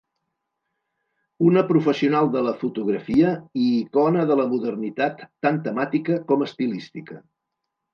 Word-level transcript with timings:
Una 1.49 1.63
professional 1.73 2.31
de 2.37 2.43
la 2.47 2.55
fotografia 2.63 3.35
i 3.67 3.69
icona 3.85 4.27
de 4.33 4.41
la 4.43 4.49
modernitat 4.57 5.27
tant 5.47 5.65
temàtica 5.71 6.23
com 6.33 6.53
estilística. 6.53 7.25